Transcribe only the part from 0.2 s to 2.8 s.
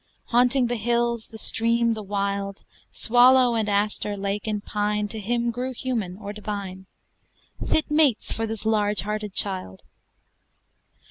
"Haunting the hills, the stream, the wild,